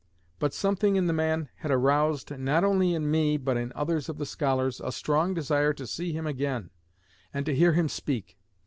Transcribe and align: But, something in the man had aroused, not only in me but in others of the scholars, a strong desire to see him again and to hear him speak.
But, 0.39 0.51
something 0.51 0.95
in 0.95 1.05
the 1.05 1.13
man 1.13 1.49
had 1.57 1.69
aroused, 1.69 2.35
not 2.35 2.63
only 2.63 2.95
in 2.95 3.11
me 3.11 3.37
but 3.37 3.55
in 3.55 3.71
others 3.75 4.09
of 4.09 4.17
the 4.17 4.25
scholars, 4.25 4.81
a 4.81 4.91
strong 4.91 5.35
desire 5.35 5.73
to 5.73 5.85
see 5.85 6.11
him 6.11 6.25
again 6.25 6.71
and 7.31 7.45
to 7.45 7.53
hear 7.53 7.73
him 7.73 7.87
speak. 7.87 8.39